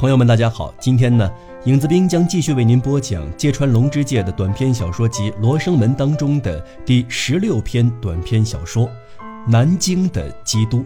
[0.00, 0.72] 朋友们，大家好！
[0.80, 1.30] 今天呢，
[1.66, 8.88] 影子兵将继续为您播讲芥川龙之介的短篇小说集《罗生门》当中的第十六篇短篇小说
[9.46, 10.78] 《南京的基督》。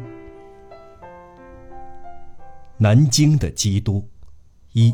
[2.76, 4.04] 南京的基督，
[4.72, 4.92] 一。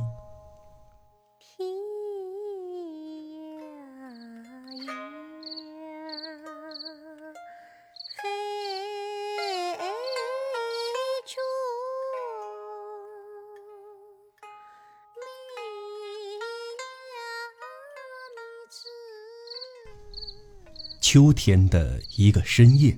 [21.12, 22.96] 秋天的一个深夜，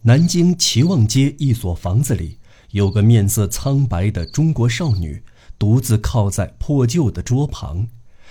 [0.00, 2.38] 南京齐望街一所房子里，
[2.70, 5.22] 有个面色苍白的中国少女，
[5.58, 7.86] 独自靠在破旧的桌旁，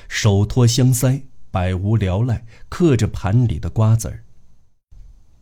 [0.10, 4.24] 手托香腮，百无聊赖，嗑着盘里的瓜子儿。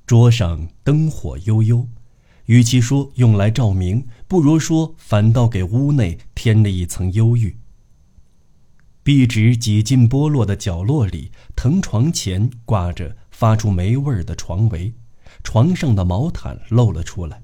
[0.06, 1.88] 桌上灯火悠悠，
[2.48, 7.56] 与其说用来照明，不如说反倒给屋内添了一层忧郁。
[9.02, 13.16] 壁纸几近剥落的角落里，藤床前挂着。
[13.40, 14.94] 发出霉味儿的床围，
[15.46, 17.42] 床上的毛毯露了出来，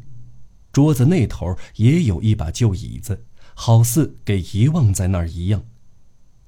[0.73, 5.63] 桌子那头也有一把旧椅子，好似给遗忘在那儿一样。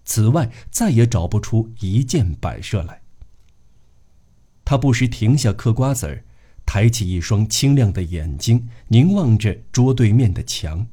[0.03, 3.02] 此外，再也找不出一件摆设来。
[4.66, 6.25] 他不时停下嗑瓜子儿，
[6.66, 10.86] 抬起一双清亮的眼睛凝望着桌对面的墙。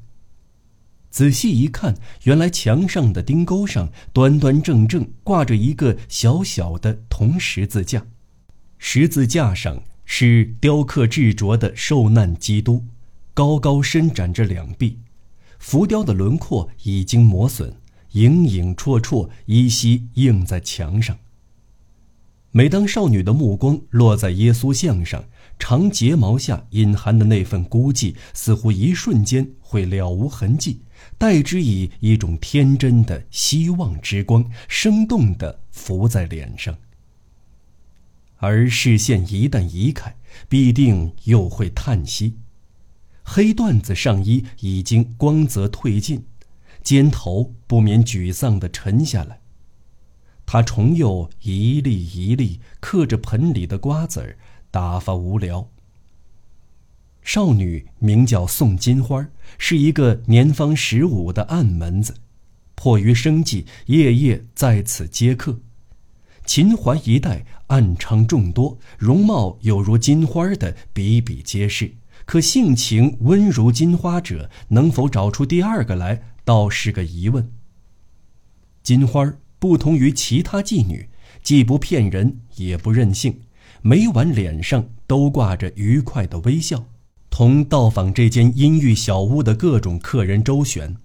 [1.10, 8.06] 仔细一看，原来墙上的钉钩上端端正正挂着一个小小的铜十字架。
[8.86, 12.84] 十字架上是雕刻制琢的受难基督，
[13.32, 14.98] 高高伸展着两臂，
[15.58, 17.72] 浮雕的轮廓已经磨损，
[18.12, 21.16] 影影绰绰，依稀映在墙上。
[22.50, 25.24] 每当少女的目光落在耶稣像上，
[25.58, 30.82] 长睫毛下隐含的那份孤寂，似乎一瞬间会了无痕迹，
[31.16, 36.76] 代之以一种天真的希望之光，生动地浮在脸上。
[38.44, 40.14] 而视线一旦移开，
[40.50, 42.36] 必定又会叹息。
[43.22, 46.26] 黑缎子上衣已经光泽褪尽，
[46.82, 49.40] 肩头不免沮丧地沉下来。
[50.44, 54.36] 他重又一粒一粒嗑着盆里的瓜子儿，
[54.70, 55.70] 打发无聊。
[57.22, 59.26] 少女名叫宋金花，
[59.56, 62.14] 是一个年方十五的暗门子，
[62.74, 65.60] 迫于生计，夜夜在此接客。
[66.44, 71.96] 秦淮一带暗娼众多，容貌有如金花的比比皆是。
[72.24, 77.50] 可性情温如金花者，能否找出第二个来，倒是个疑问。
[78.84, 81.08] 金花不同于其他妓女，
[81.42, 83.40] 既不骗人，也不任性，
[83.82, 86.84] 每晚脸上都挂着愉快的微笑，
[87.28, 90.96] 同到访这间阴郁小屋的各种客人周旋。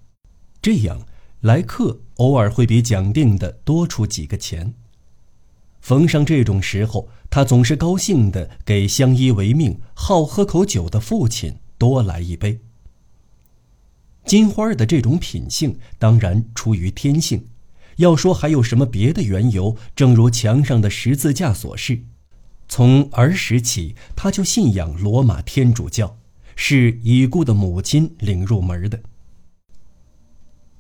[0.62, 1.02] 这样，
[1.41, 4.75] 来客偶尔会比讲定的多出几个钱。
[5.81, 12.59] 逢上这种时候，他总是高兴地给相依为命、好喝口酒的父亲多来一杯。
[14.25, 17.45] 金花的这种品性当然出于天性，
[17.95, 22.01] 要说还有什么别的缘由，正如墙上的十字架所示，
[22.67, 26.17] 从儿时起他就信仰罗马天主教，
[26.56, 29.00] 是已故的母亲领入门的。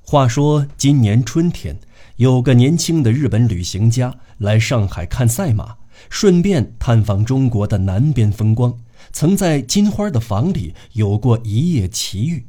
[0.01, 1.79] 话说今年春天。
[2.19, 5.77] 有个年轻的日本旅行家来上海看赛马，
[6.09, 8.77] 顺便探访中国的南边风光，
[9.13, 12.45] 曾在金花的房里有过一夜奇遇。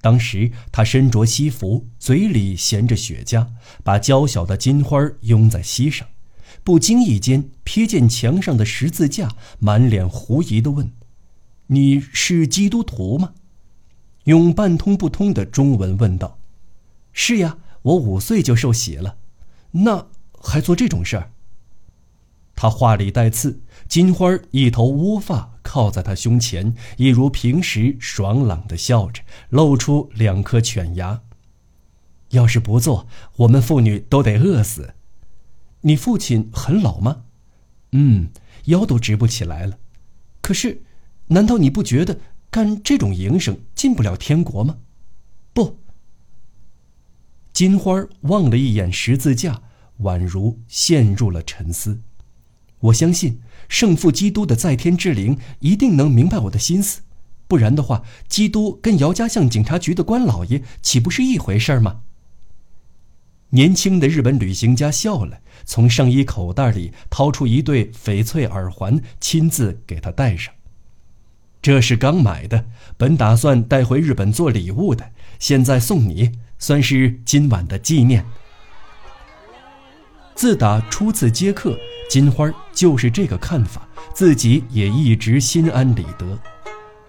[0.00, 3.46] 当时他身着西服，嘴里衔着雪茄，
[3.82, 6.08] 把娇小的金花拥在膝上，
[6.62, 9.28] 不经意间瞥见墙上的十字架，
[9.58, 10.90] 满脸狐疑地问
[11.68, 13.34] ：“你是基督徒吗？”
[14.24, 16.38] 用半通不通的中文问道
[17.12, 19.16] ：“是呀。”我五岁就受洗了，
[19.70, 20.08] 那
[20.40, 21.30] 还做这种事儿？
[22.56, 31.22] 他话里带刺，金花一头乌发靠在他胸前，一如平时爽朗的笑着，露出两颗犬牙。
[32.30, 34.94] 要是不做，我们妇女都得饿死。
[35.82, 37.24] 你父亲很老吗？
[37.92, 38.30] 嗯，
[38.66, 39.78] 腰都直不起来了。
[40.40, 40.82] 可是，
[41.26, 42.18] 难道你不觉得
[42.50, 44.78] 干这种营生进不了天国吗？
[47.54, 49.62] 金花望了一眼十字架，
[50.00, 52.00] 宛如陷入了沉思。
[52.80, 57.02] 我相信圣父基督的在天之灵一定能明白我的心思，
[57.46, 62.00] 不然的话，基督跟姚家巷警察局的关老爷岂不是一回事吗？
[63.50, 70.52] 年轻的日本旅行家笑了，从上衣口袋里掏出一对翡翠耳环，亲自给他戴上。
[71.62, 72.66] 这是刚买的，
[72.96, 76.32] 本打算带回日本做礼物的，现在送你。
[76.66, 78.24] 算是今晚的纪念。
[80.34, 81.78] 自打初次接客，
[82.08, 86.38] 金花就是这个看法，自己也一直心安理得。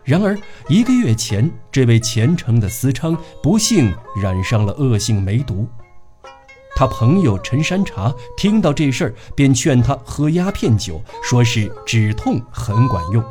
[0.03, 0.37] 然而
[0.67, 5.65] 一个月前，这位虔诚的司昌不幸染上了恶性梅毒。
[6.75, 13.23] 他朋友陈山茶听到这事儿，便劝他喝鸦片酒，说是止痛很管用。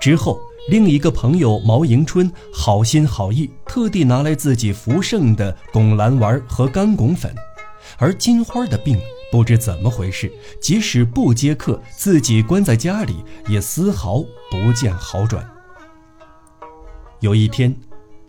[0.00, 7.32] 之后，另一个朋友毛迎春好心好意，特地拿来自己服剩的拱蓝丸和干拱粉，
[7.98, 8.98] 而金花的病。
[9.30, 15.48] 不知怎么回事，即使不接客，自己关在家里也丝毫不见好转。
[17.20, 17.74] 有一天，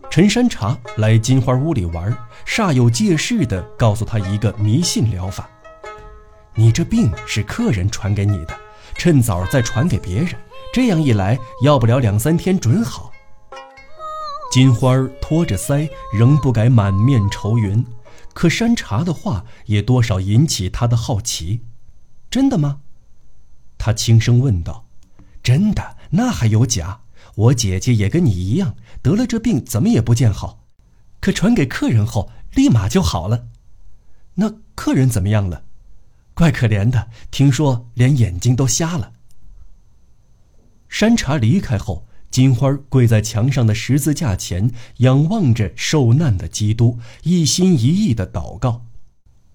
[0.10, 5.50] 陈山茶来金花屋里玩，煞有介事地告诉他一个迷信疗法
[6.54, 8.56] ：“你这病是客人传给你的，
[8.96, 10.30] 趁早再传给别人，
[10.74, 13.12] 这样一来，要不了两三天准好。”
[14.52, 17.86] 金花托着腮，仍不改满面愁云。
[18.34, 21.62] 可山茶的话也多少引起他的好奇，
[22.30, 22.82] 真的吗？
[23.80, 24.86] 他轻声问道
[25.42, 27.02] ：“真的，那还有假？
[27.36, 30.64] 我姐姐也跟你一样得了这病，怎么也不见好，
[31.20, 33.48] 可传给客人后立马就好了。
[34.36, 35.64] 那客人怎么样了？
[36.34, 39.12] 怪可怜的，听说连眼睛都瞎了。”
[40.88, 42.06] 山茶离开后。
[42.30, 48.86] 金花跪在墙上的十字架前，仰望着受难的基督，一心一意地祷告：“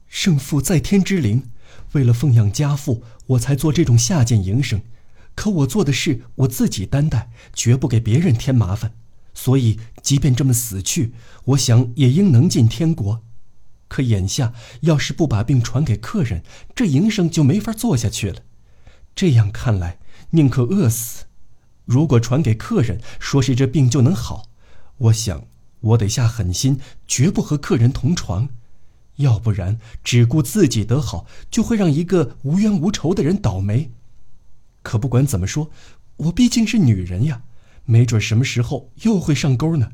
[0.09, 1.45] 圣父在天之灵，
[1.93, 4.81] 为了奉养家父，我才做这种下贱营生。
[5.35, 8.95] 可我做的事我自己担待，绝不给别人添麻烦。
[9.35, 11.13] 所以，即便这么死去，
[11.45, 13.23] 我想也应能进天国。
[13.87, 16.43] 可眼下要是不把病传给客人，
[16.75, 18.41] 这营生就没法做下去了。
[19.15, 19.99] 这样看来，
[20.33, 21.25] 宁可饿死。”
[21.87, 24.45] 如果传给客人，说是这病就能好，
[24.99, 25.47] 我想
[25.81, 28.49] 我得下狠心，绝不和客人同床，
[29.17, 33.91] 要不然只顾自己得好，就会让一个无冤无仇的人倒霉。
[34.83, 35.71] 可不管怎么说，
[36.17, 37.43] 我毕竟是女人呀，
[37.85, 39.91] 没准什么时候又会上钩呢。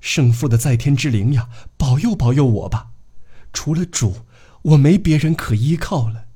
[0.00, 2.90] 圣父的在天之灵呀，保佑保佑我吧！
[3.52, 4.18] 除了主，
[4.62, 6.26] 我没别人可依靠了。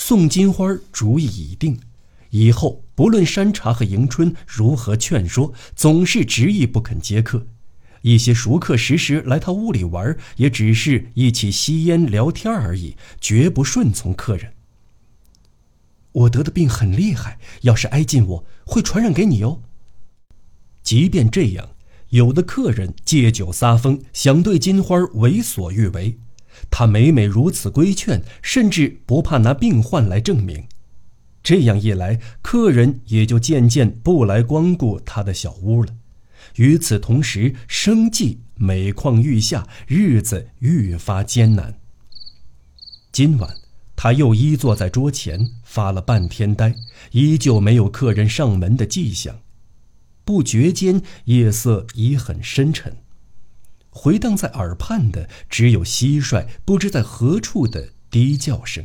[0.00, 1.76] 宋金花主意已定。
[2.30, 7.44] 以后不论山茶和迎春如何劝说，总是执意不肯接客。
[8.02, 14.54] 一些熟客时时来他屋里玩，也只是一起吸烟聊天而已，绝不顺从客人。
[16.12, 19.60] 我得的病很厉害，要是挨近我，会传染给你哦。
[20.84, 21.70] 即便这样，
[22.10, 26.16] 有的客人借酒撒疯，想对金花为所欲为，
[26.70, 30.66] 他每每如此规劝，甚至不怕拿病患来证明。
[31.42, 35.94] 这样一来，客人也就渐渐不来光顾他的小屋了。
[36.56, 41.78] 与此同时，生计每况愈下，日子愈发艰难。
[43.10, 43.56] 今晚，
[43.96, 46.74] 他又依坐在桌前发了半天呆，
[47.12, 49.40] 依旧没有客人上门的迹象。
[50.24, 52.96] 不觉间，夜色已很深沉，
[53.98, 58.84] 回荡在耳畔的只有蟋蟀不知在何处的低叫声。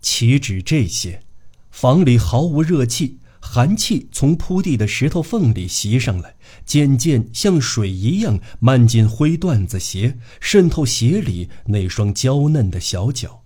[0.00, 1.22] 岂止这些？
[1.70, 6.34] 房里毫无热气，寒气从铺地的石头缝里袭上来，
[6.64, 13.44] 渐渐像水一样漫进灰缎子鞋，渗透鞋里那双娇嫩的小脚。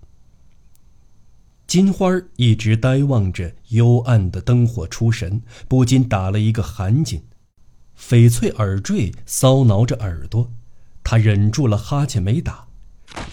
[1.66, 7.20] 金花一直呆望着幽暗的灯火出神，不禁打了一个寒噤，
[8.00, 10.50] 翡翠耳坠搔挠着耳朵，
[11.04, 12.66] 他忍住了哈欠没打。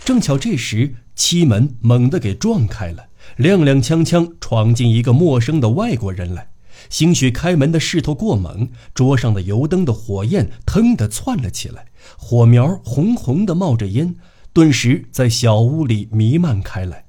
[0.03, 3.07] 正巧这时，漆门猛地给撞开了。
[3.37, 6.49] 踉踉跄跄闯进一个陌生的外国人来，
[6.89, 14.15] 兴许开门的势头过猛，桌上的油灯的火焰腾地窜了起来，火苗红红的冒着烟，
[14.53, 17.05] 顿时在小屋里弥漫开来。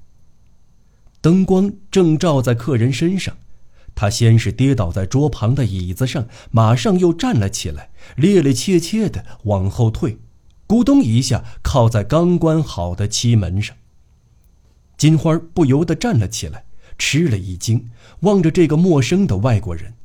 [1.21, 3.37] 灯光正照在客人身上，
[3.99, 10.17] 他先是跌倒在桌旁的椅子上，马上又站了起来，趔趔趄趄地往后退，
[10.69, 13.75] 咕咚一下靠在刚关好的漆门上。
[14.95, 16.63] 金花不由得站了起来，
[16.97, 17.89] 吃了一惊，
[18.21, 19.95] 望着这个陌生的外国人。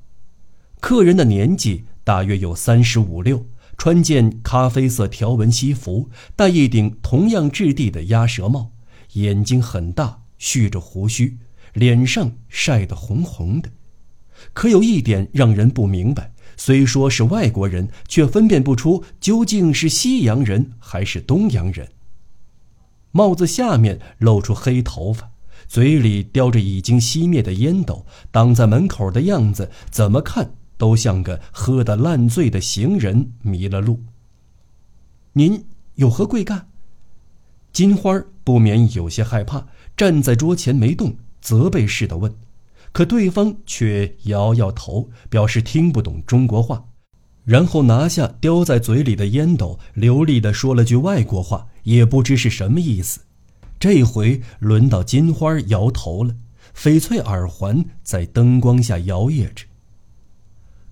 [0.80, 3.46] 客人的年纪大约有三十五六，
[3.78, 8.72] 穿件咖啡色条纹西服，戴一顶同样质地的鸭舌帽，
[9.12, 11.38] 眼睛很大，蓄着胡须，
[11.74, 13.70] 脸上晒得红红的。
[14.52, 21.88] 可有一点让人不明白：虽说是外国人，却分辨不出究竟是西洋人还是东洋人。
[23.12, 25.30] 帽子下面露出黑头发，
[25.68, 34.00] 嘴里叼着已经熄灭的烟斗，挡在门口的样子，怎么看都像个喝得烂醉的行人迷了路。
[35.34, 36.68] 您有何贵干？”
[37.72, 42.32] 金花不免有些害怕，站在桌前没动，责备似的问。
[42.94, 46.84] 可对方却摇摇头，表示听不懂中国话，
[47.44, 53.18] 然后拿下叼在嘴里的烟斗，流利地说了句外国话，也不知是什么意思。
[53.80, 56.36] 这回轮到金花摇头了，
[56.72, 59.66] 翡翠耳环在灯光下摇曳着。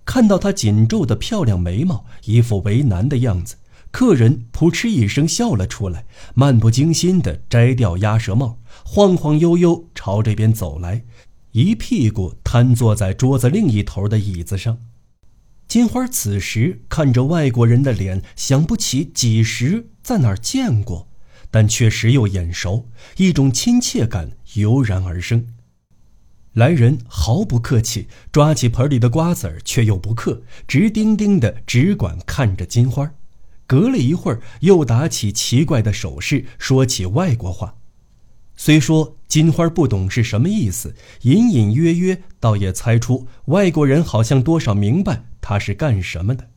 [0.05, 3.55] 看到她紧皱的漂亮眉毛，一副为难的样子，
[3.93, 6.05] 客人扑哧一声笑了出来，
[6.35, 11.05] 漫不经心地摘掉鸭舌帽，晃晃悠悠朝这边走来。
[11.53, 14.79] 一屁股瘫坐在桌子另一头的椅子上，
[15.69, 21.09] 金花此时看着外国人的脸，想不起几时在哪儿见过，
[21.51, 25.47] 但确实又眼熟，一种亲切感油然而生。
[26.55, 33.13] 来人毫不客气，抓起盆里的瓜子儿，却又不嗑，直盯盯的只管看着金花。
[33.67, 37.77] 隔了一会儿，又打起奇怪的手势，说起外国话。
[38.65, 46.49] 虽说金花不懂是什么意思，隐隐约约倒也猜出外国人好像多少明白他是干什么的。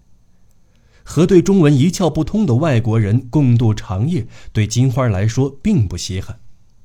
[1.03, 6.37] 和对中文一窍不通的外国人共度长夜，对金花来说并不稀罕。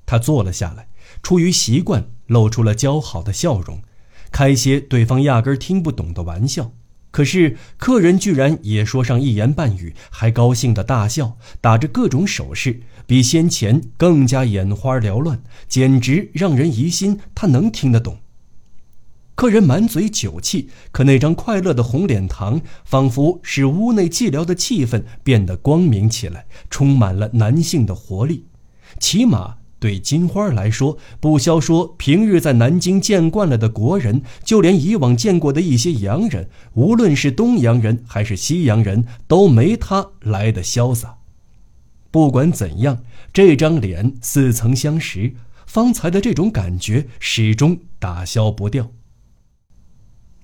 [0.06, 0.88] 他坐了下来，
[1.22, 3.82] 出于习惯，露出了姣好的笑容，
[4.32, 6.72] 开些对方压根听不懂的玩笑。
[7.10, 12.82] 可是客人居然也说上一言半语，还高兴的大笑，打着各种手势。
[13.06, 18.18] 比先前更加眼花缭乱，简直让人疑心他能听得懂。
[19.34, 28.44] 客人满嘴酒气，可那张快乐的红脸膛，仿佛使屋内寂寥的气氛变得光明起来，充满了男性的活力。
[29.00, 41.16] 起码对金花来说，不消说平日在南京见惯了的国人，就连以往见过的一些洋人，无论是东洋人还是西洋人，都没他来的潇洒。
[42.10, 45.34] 不管怎样，这张脸似曾相识，
[45.66, 48.90] 方才的这种感觉始终打消不掉。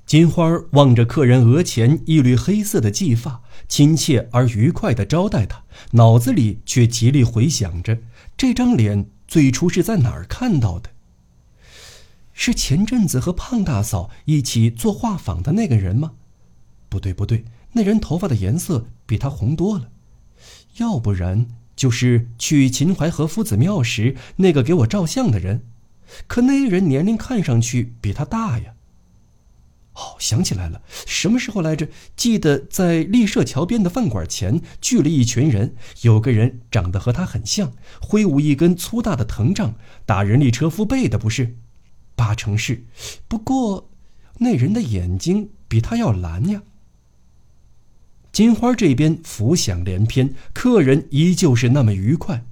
[0.06, 7.98] 金花望着客人额前一缕黑色的髻发，亲切而愉快地招待他，脑子里却极力回想着
[8.36, 10.90] 这张脸最初是在哪儿看到的。
[12.32, 16.12] 是前阵子和胖大嫂一起做画舫的那个人吗？
[16.88, 19.88] 不对，不对，那人头发的颜色比他红多了。
[20.76, 25.64] 要不然就是去秦淮河夫子庙时那个给我照相的人，
[26.26, 28.75] 可那人年龄看上去比他大呀。
[29.96, 31.88] 哦，想起来了，什么时候来着？
[32.16, 37.72] 记得在立社桥边的饭馆前聚了一群人，有个人长得和他很像，
[38.02, 39.74] 挥舞一根粗大的藤杖，
[40.04, 41.56] 打人力车夫背的不是？
[42.14, 42.84] 八成是，
[43.26, 43.88] 不过
[44.38, 46.62] 那人的眼睛比他要蓝呀。
[48.32, 52.44] 金花这边浮想联翩，客人依旧是那么愉快，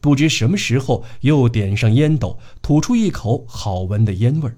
[0.00, 4.56] 不知什么时候又点上烟斗，吐出一口好闻的烟味儿。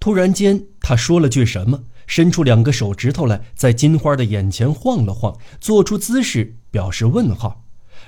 [0.00, 7.64] 突然间，他说了句什么，伸出两个手指头来，在金花的眼前晃了晃，做出姿势表示问号。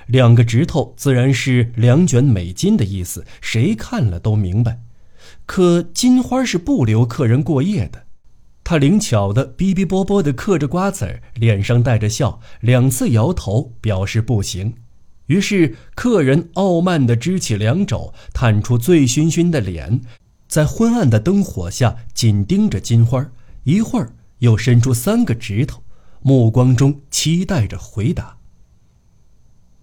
[0.07, 4.81] 两个指头自然是两卷美金的意思，谁看了都明白。
[5.45, 8.03] 可金花是不留客人过夜的。
[8.63, 14.73] 他灵巧的哔哔啵啵的嗑着瓜子儿，脸上带着笑，两次摇头表示不行。
[15.27, 20.01] 于是客人傲慢的支起两肘，探出醉醺醺的脸，
[20.53, 23.27] 在昏暗的灯火下紧盯着金花，
[23.63, 25.81] 一会儿又伸出三个指头，
[26.21, 28.37] 目光中期待着回答。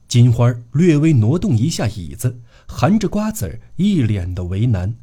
[0.06, 4.94] 金花略微挪动一下椅子，含着瓜子儿，一脸的为难，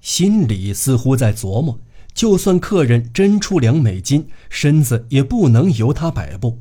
[0.00, 1.78] 心里似乎在琢磨。
[2.12, 6.58] 就算客人真出两美金，身子也不能由他摆布。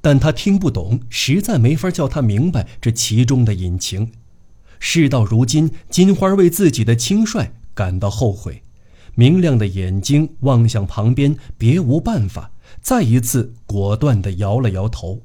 [0.00, 4.10] 但他听不懂，实在没法叫他明白这其中的隐情。
[4.80, 8.62] 事到如今，金花为自己的轻率感到后悔，
[9.14, 12.50] 明亮的眼睛望向旁边，别无办法，
[12.80, 15.20] 再一次果断地摇了摇头。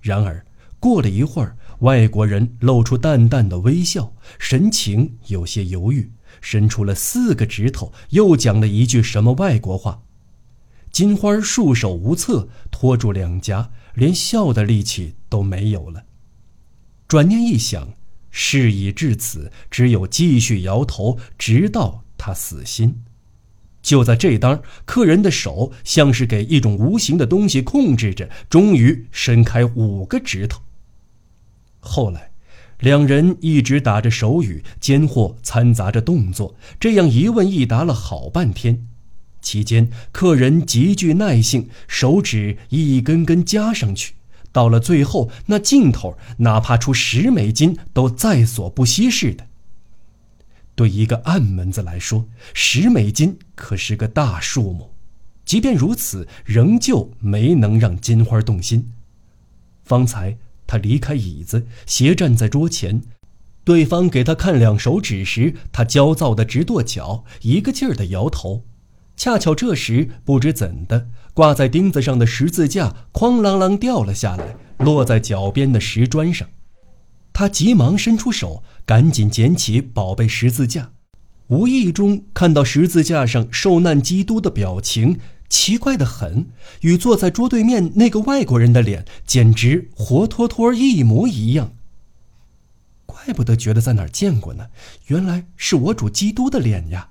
[0.00, 0.44] 然而，
[0.78, 6.10] 过了一会儿，外国人露出淡淡的微笑，神情有些犹豫。
[6.40, 10.02] 伸出了四个指头，又讲了一句什么外国话。
[10.90, 16.04] 金花束手无策，托住两颊，连笑的力气都没有了。
[17.06, 17.92] 转念一想，
[18.32, 23.02] 事已至此，只有继续摇头，直到他死心。
[23.80, 30.60] 就在这当，客人的手像是给一种无形的东西控制着，终于伸开五个指头。
[31.78, 32.32] 后来。
[32.82, 38.88] 两人一直打着手语，间或掺杂着动作，这样一问一答了好半天。
[39.40, 44.14] 期间，客人极具耐性，手指一根根加上去，
[44.52, 49.48] 到了最后，那尽头哪怕出十美金都在所不惜似的。
[50.74, 54.92] 对一个暗门子来说，十美金可是个大数目。
[55.44, 58.92] 即便如此，仍旧没能让金花动心。
[59.84, 63.02] 方才他离开椅子，斜站在桌前，
[63.64, 68.64] 对方给他看两手指时，他焦躁的直跺脚，一个劲儿的摇头。
[69.16, 76.48] 恰巧这时，不知怎的，挂在钉子上的十字架哐啷啷掉了下来，落在脚边的石砖上。
[77.32, 80.92] 他急忙伸出手，赶紧捡起宝贝十字架，
[81.46, 86.48] 无意中看到十字架上受难基督的表情，奇怪的很，
[86.82, 91.72] 与坐在桌对面那个外国人的脸简直活脱脱一模一样。
[93.06, 94.66] 怪不得觉得在哪儿见过呢，
[95.06, 97.08] 原来是我主基督的脸呀。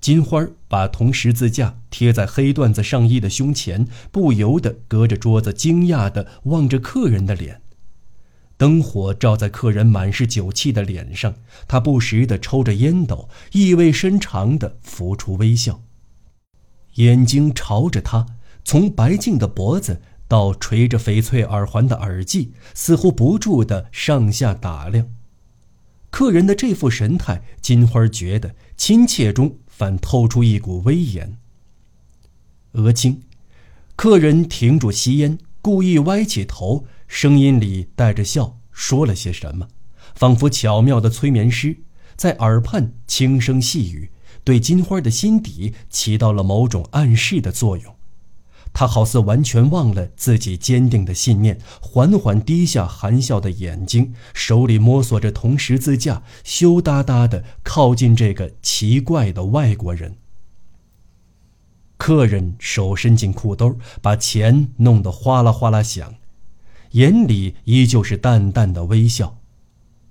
[0.00, 7.60] 金花把铜十字架贴在黑缎子上衣的胸前，不由得隔着桌子惊讶地望着客人的脸。
[8.56, 11.34] 灯火照在客人满是酒气的脸上，
[11.68, 15.82] 他不时地抽着烟斗，意味深长地浮出微笑，
[16.94, 18.26] 眼睛朝着他，
[18.64, 25.08] 从白净的脖子到垂着翡翠耳环的耳际，似乎不住地上下打量。
[26.10, 29.58] 客人的这副神态，金花觉得亲切中。
[29.80, 31.38] 反透出一股威严。
[32.72, 33.22] 额青，
[33.96, 39.68] 客人停住吸烟，故意歪起头，声音里带着笑，说了些什么，
[40.14, 41.78] 仿佛巧妙的催眠师
[42.14, 44.10] 在耳畔轻声细语，
[44.44, 47.96] 对金花的心底起到了某种暗示的作用。
[48.72, 60.16] 他好似完全忘了自己坚定的信念，缓缓低下含笑的眼睛，手里摸索着铜十字架，羞答答地靠近这个奇怪的外国人。
[61.98, 66.14] 客人手伸进裤兜，把钱弄得哗啦哗啦响，
[66.92, 69.36] 眼里依旧是淡淡的微笑。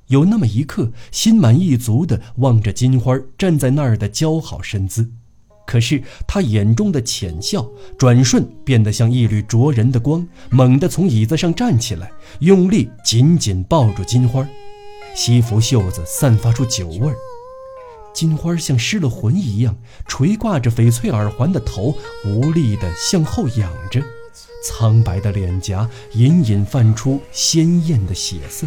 [0.07, 5.11] 有那么一刻，心满意足地望着金花站在那儿的姣好身姿。
[5.69, 7.63] 可是他眼中的浅笑，
[7.95, 14.47] 转瞬变得像一缕灼人的光，猛地从椅子上站起来，用力紧紧抱住金花，
[15.13, 17.15] 西服袖子散发出酒味儿。
[18.15, 19.77] 金花像失了魂一样，
[20.07, 24.01] 垂挂着翡翠耳环的头，无力地向后仰着，
[24.65, 28.65] 苍白的脸颊隐隐泛出鲜艳的血色，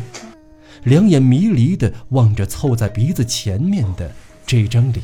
[0.84, 4.14] 两眼迷离地望着凑在鼻子前面的
[4.46, 5.02] 这张脸。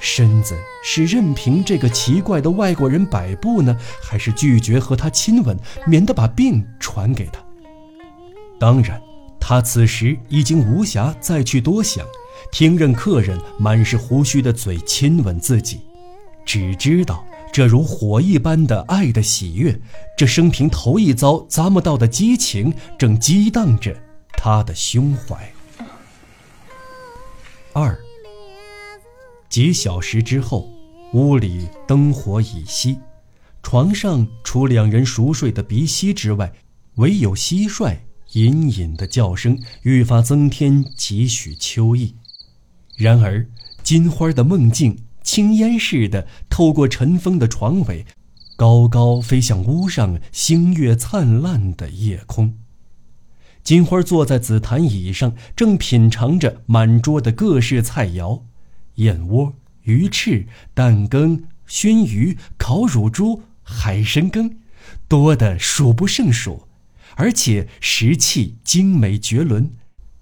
[0.00, 7.40] 身子是任凭这个奇怪的外国人摆布呢，还是拒绝和他亲吻，免得把病传给他？
[8.60, 9.00] 当然，
[9.40, 12.06] 他此时已经无暇再去多想，
[12.52, 15.80] 听任客人满是胡须的嘴亲吻自己，
[16.44, 19.78] 只知道这如火一般的爱的喜悦，
[20.16, 23.96] 这生平头一遭咂摸到的激情，正激荡着
[24.32, 25.52] 他的胸怀。
[27.72, 27.98] 二。
[29.48, 30.68] 几小时之后，
[31.14, 32.98] 屋里灯火已熄，
[33.62, 36.52] 床上除两人熟睡的鼻息之外，
[36.96, 37.96] 唯有蟋蟀
[38.32, 42.14] 隐隐的叫声，愈发增添几许秋意。
[42.96, 43.46] 然而，
[43.82, 48.04] 金花的梦境青烟似的透过尘封的床尾，
[48.56, 52.54] 高高飞向屋上星月灿烂的夜空。
[53.62, 58.42] 金花坐在紫檀椅上，正品尝着满桌的各式菜肴。
[58.98, 64.56] 燕窝、鱼翅、蛋羹、熏鱼、烤乳猪、海参羹，
[65.06, 66.66] 多得数不胜数，
[67.14, 69.70] 而且食器精美绝伦，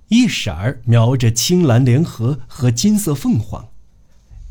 [0.08, 3.68] 一色儿描着青蓝莲荷和金色凤凰。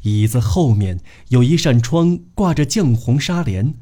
[0.01, 3.75] 椅子后面有一扇窗，挂着绛红纱帘，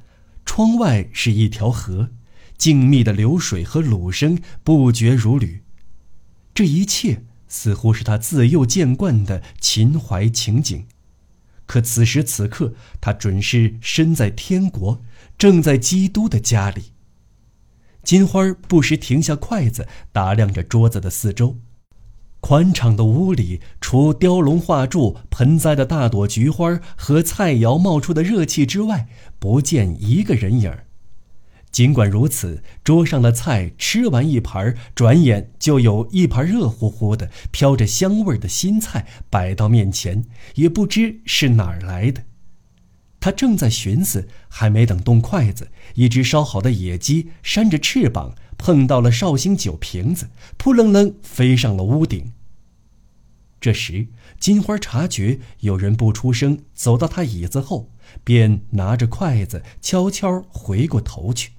[0.46, 2.10] 窗外是一条河，
[2.58, 5.62] 静谧的流水和橹声不绝如缕。
[6.54, 7.24] 这一切。
[7.54, 10.88] 似乎是他自幼见惯的秦淮情景，
[11.68, 15.04] 可此时此刻，他准是身在天国，
[15.38, 16.86] 正在基督的家里。
[18.02, 21.56] 金花不时停下筷子，打量着桌子的四周。
[22.40, 30.88] 宽敞的屋里，除雕龙画柱、盆栽的大朵菊花和菜肴冒出的热气之外，不见一个人影儿。
[31.74, 42.24] 尽管如此，桌上的菜吃完一盘，转眼就有一盘热乎乎的、飘着香味的新菜摆到面前，也不知是哪儿来的。
[43.20, 52.34] 他正在寻思，还没等动筷子，一只烧好的野鸡扇着翅膀碰到了绍兴酒瓶子，扑棱棱飞上了屋顶。
[53.60, 54.06] 这时，
[54.40, 57.90] 金花察觉有人不出声，走到他椅子后，
[58.24, 61.54] 便拿着筷子悄悄回过头去。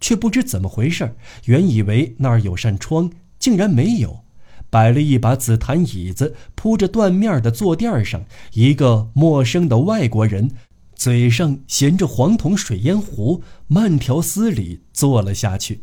[0.00, 4.20] 却不知怎么回事，原以为那儿有扇窗，竟然没有。
[4.68, 10.50] 摆了一把紫檀椅子，铺着缎面的坐垫上，一个陌生的外国人，
[10.94, 15.82] 嘴上衔着黄铜水烟壶，慢条斯理坐了下去。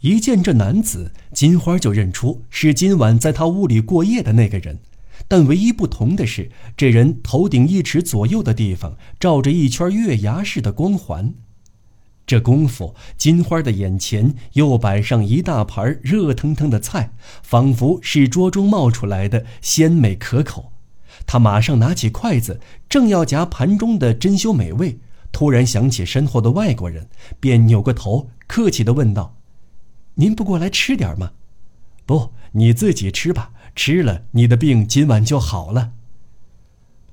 [0.00, 4.78] 一见这男子，金花就认出是今晚在他屋里过夜的那个人。
[5.26, 11.34] 但唯一不同的是，这人头顶一尺左右的地方罩着一圈月牙似的光环。
[12.28, 20.70] 这功夫，金花的眼前又摆上一大盘热腾腾的菜，仿佛是桌中冒出来的，鲜美可口。
[21.26, 24.98] 她马上拿起筷子，正要夹盘中的珍馐美味，
[25.32, 27.08] 突然想起身后的外国人，
[27.40, 29.34] 便扭过头，客气地问道
[30.16, 31.30] ：“您不过来吃点吗？
[32.04, 35.92] 不，你自己吃吧，吃了你的病今晚就好了。”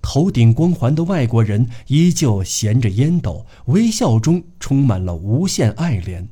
[0.05, 6.27] 头顶光环的外国人依旧衔着烟斗，微笑中充满了无限爱怜。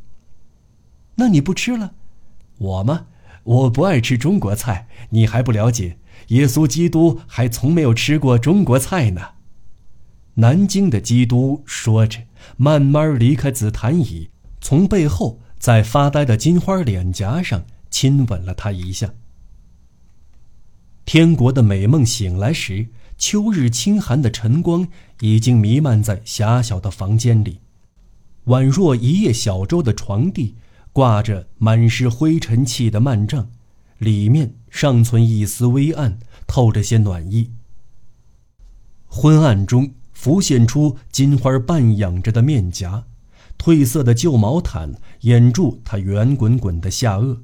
[1.16, 1.96] 那你不吃了？
[2.60, 3.08] 我吗？
[3.44, 5.98] 我不爱吃中国菜，你还不了解。
[6.28, 9.22] 耶稣基督还从没有吃过中国菜呢。
[10.36, 12.20] 南京的基督说着，
[12.56, 14.30] 慢慢离开紫檀椅，
[14.62, 19.12] 从背后在发呆的金花脸颊上亲吻了她一下。
[21.06, 22.90] 天国的美梦醒来时。
[23.26, 24.86] 秋日清寒的晨光
[25.22, 27.62] 已经弥漫在狭小的房间里，
[28.48, 30.58] 宛若一叶小舟的床地
[30.92, 33.50] 挂着满是灰尘气的幔帐，
[33.98, 37.54] 里面尚存一丝微暗，透着些暖意。
[39.08, 43.06] 昏暗中浮现出金花半仰着的面颊，
[43.58, 47.38] 褪色的旧毛毯掩住她圆滚滚的下颚。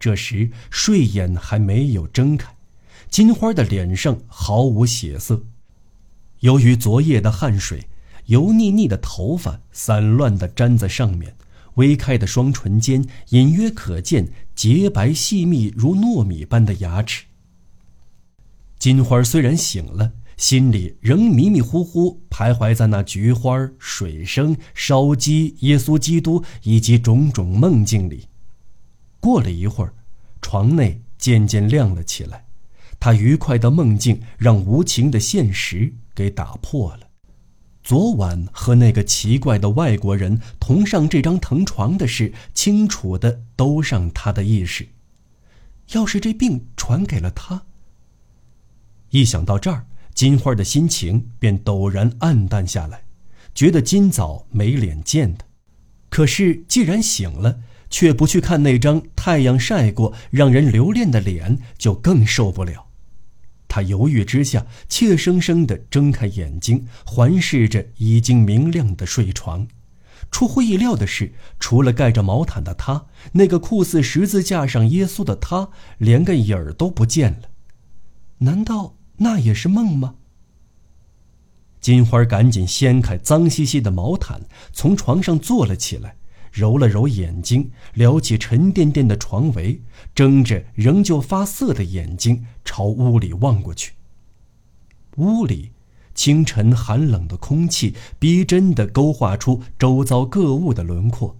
[0.00, 2.53] 这时睡眼还没有睁开。
[3.14, 5.44] 金花的脸上毫无血色，
[6.40, 7.86] 由于昨夜的汗水，
[8.24, 11.36] 油腻腻的头发散乱地粘在上面，
[11.74, 17.26] 微开的双唇间隐约可见洁白细密如糯米般的牙齿。
[18.80, 28.26] 金花虽然醒了，心里仍迷迷糊糊徘徊在那菊花、水声、烧鸡、耶稣基督以及种种梦境里。
[29.20, 29.94] 过了一会儿，
[30.42, 32.43] 床内渐渐亮了起来。
[33.04, 37.00] 他愉快的梦境让无情的现实给打破了。
[37.82, 44.88] 昨晚和那个奇怪的外国人同上这张藤床的事，清楚的都上他的意识。
[45.92, 47.66] 要是这病传给了他，
[49.10, 53.02] 一想到这儿，金花的心情便陡然暗淡下来，
[53.54, 55.44] 觉得今早没脸见他。
[56.08, 62.83] 可是既然醒了，却不去看那张太阳晒过、让人留恋的脸，就更受不了。
[63.74, 69.66] 他犹豫之下，怯生生地睁开眼睛，环视着已经明亮的睡床。
[70.30, 77.48] 出乎意料的是，除了盖着毛毯的他，那个酷似十字架上耶稣的他，连个影儿都不见了。
[78.38, 80.14] 难道那也是梦吗？
[81.80, 86.14] 金花赶紧掀开脏兮兮的毛毯，从床上坐了起来。
[86.54, 89.82] 揉了揉眼睛，撩起沉甸甸的床围，
[90.14, 93.94] 睁着仍旧发涩的眼睛朝屋里望过去。
[95.16, 95.72] 屋里，
[96.14, 101.36] 清晨寒冷的空气逼真地勾画出周遭各物的轮廓。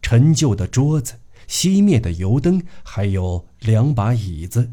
[0.00, 4.72] 陈旧的桌子、熄灭的油灯，还有两把椅子，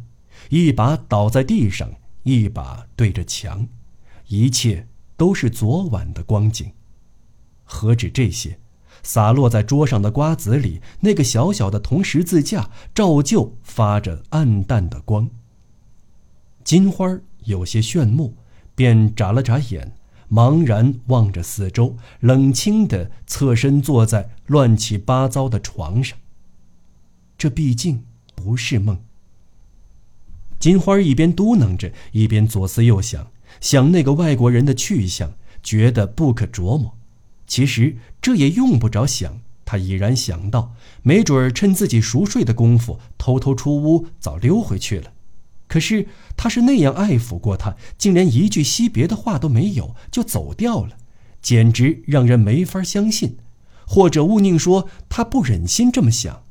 [0.50, 1.92] 一把倒在地上，
[2.24, 3.68] 一把对着墙，
[4.28, 6.72] 一切都是昨晚的光景。
[7.66, 8.58] 何止这些？
[9.04, 15.30] 洒落在桌上的瓜子里，那个小小的铜十字架照旧发着暗淡的光。
[16.64, 18.36] 金花有些炫目，
[18.74, 19.94] 便眨了眨眼，
[20.32, 26.18] 茫然望着四周，冷清地侧身坐在乱七八糟的床上。
[27.38, 28.98] 这毕竟不是梦。
[30.58, 33.28] 金花一边嘟囔着，一边左思右想，
[33.60, 36.98] 想那个外国人的去向，觉得不可琢磨。
[37.54, 45.14] 其实这也用不着想，他已然想到，没准儿趁自己熟睡的功夫，偷偷出屋，早溜回去了。
[45.68, 50.98] 可是他是那样爱抚过他，竟连一句惜别的话都没有，就走掉了，
[51.44, 53.38] 简直让人没法相信。
[53.86, 56.46] 或者勿宁说，他不忍心这么想。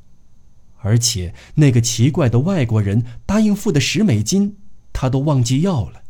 [0.77, 4.55] 而且那个奇怪的外国人答应付的十美金，
[4.93, 6.03] 他都忘记要了。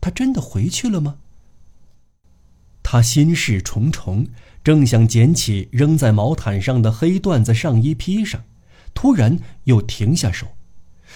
[0.00, 1.16] 他真的回去了吗？
[2.92, 4.26] 他心事重重，
[4.64, 8.42] 正想捡起扔在毛毯上的黑缎子上衣披上，
[8.94, 10.48] 突然又停下手。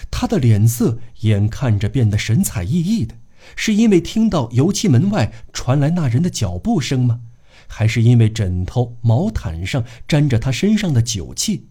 [0.09, 3.15] 他的脸色眼看着变得神采奕奕的，
[3.57, 7.19] 是因为听到油漆门外传来那人的脚步声吗？
[7.67, 11.65] 还是因为枕头、毛毯上沾着他身上的酒气，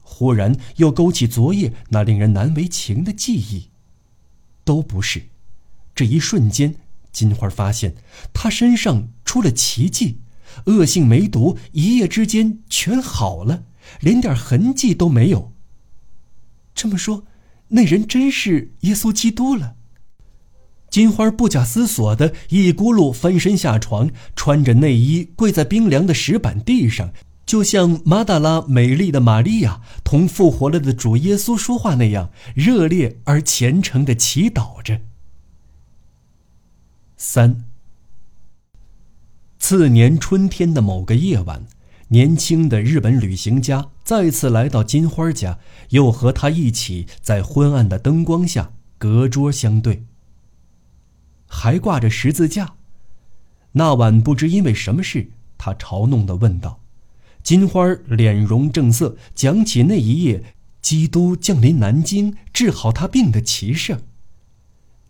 [0.00, 3.68] 忽然又勾起昨夜那令人难为情的记忆？
[4.64, 5.24] 都不是。
[5.94, 6.76] 这一瞬间，
[7.16, 7.94] 金花发现
[8.34, 10.20] 他身上出了奇迹，
[10.66, 13.62] 恶性梅毒一夜之间全好了，
[14.00, 15.50] 连点痕迹都没有。
[16.74, 17.24] 这么说，
[17.68, 19.76] 那人真是耶稣基督了。
[20.90, 27.14] 金花不假思索的一咕噜翻身下床，穿着内衣跪在冰凉的石板地上，
[27.46, 35.00] 就像马达拉美丽的玛利亚同复活了的主耶稣说话那样，热烈而虔诚的祈祷着。
[37.16, 37.64] 三。
[39.58, 41.66] 次年春天的某个夜晚，
[42.08, 45.58] 年轻的日本旅行家再次来到金花家，
[45.90, 50.04] 又和他一起在昏暗的灯光下隔桌相对。
[51.48, 52.74] 还挂着十字架。
[53.72, 56.80] 那晚不知因为什么事，他嘲弄的问道
[57.42, 64.00] ：“金花脸容正色，讲起那一夜基督降临南京治好他病的奇事。”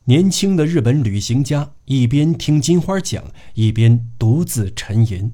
[0.08, 5.32] 年轻的日本旅行家一边听金花讲，一边独自沉吟。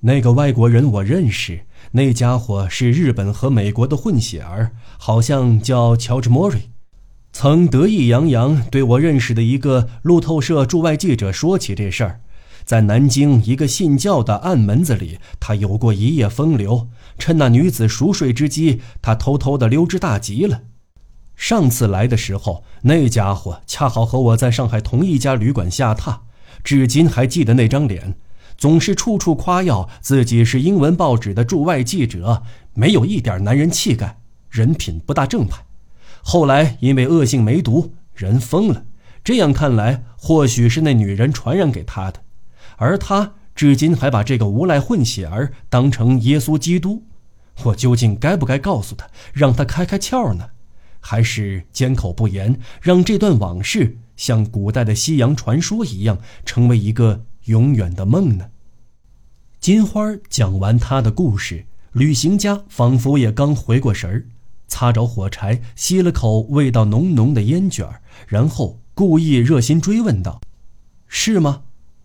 [0.00, 6.70] 那个外国人我认识，那家伙是日本和美国的混血儿，好像叫乔治·莫瑞。
[7.30, 12.20] 曾得意洋洋对我认识的一个路透社驻外记者说起这事儿，
[12.64, 16.88] 在南京一个信教的暗门子里，他有过一夜风流。
[17.18, 20.62] 趁那女子熟睡之机，他偷偷的溜之大吉了。
[21.42, 26.18] 上次来的时候，那家伙恰好和我在上海同一家旅馆下榻，
[26.62, 28.14] 至今还记得那张脸，
[28.56, 35.64] 总是处处夸耀自己是英文报纸的驻外记者，没有一点男人气概，人品不大正派。
[36.22, 38.84] 后来因为恶性梅毒，人疯了。
[39.24, 42.20] 这样看来，或许是那女人传染给他的，
[42.76, 47.02] 而他至今还把这个无赖混血儿当成耶稣基督。
[47.64, 50.50] 我究竟该不该告诉他，让他开开窍呢？
[51.02, 58.48] 还是缄口不言，让这段往事像古代的西洋传说一样，成为一个永远的梦呢？
[59.60, 64.24] 金花讲完他的故事，旅行家仿佛也刚回过神儿。
[64.68, 67.86] 擦着火柴，吸了口味道浓浓的烟卷
[68.26, 70.40] 然后故意热心追问道
[71.06, 71.64] ：“是吗？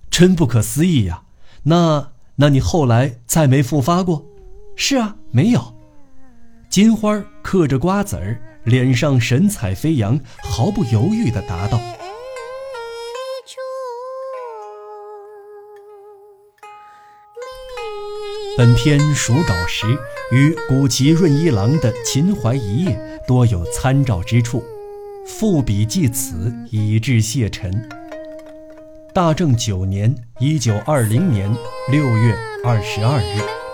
[0.10, 1.24] 真不可思议呀！
[1.64, 2.12] 那……
[2.40, 4.24] 那你后来再没复发过
[4.76, 5.74] ？”“是啊，没有。”
[6.70, 11.80] 金花嗑着瓜子儿，脸上神采飞扬，毫不犹豫地答道。
[18.58, 19.86] 本篇属稿时
[20.32, 22.92] 与古籍润一郎的《秦淮一夜》
[23.26, 24.62] 多有参照之处，
[25.26, 27.72] 附笔记此，以致谢忱。
[29.14, 31.50] 大正九年（一九二零年）
[31.90, 33.67] 六月二十二日。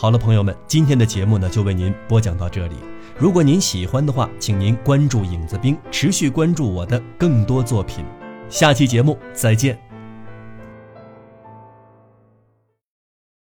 [0.00, 2.76] 好了，朋友们，今天的节目呢就为您播讲到这里。
[3.18, 8.04] 如果您喜欢的话，请您关注影子兵，持续关注我的更多作品。
[8.48, 9.87] 下期节目再见。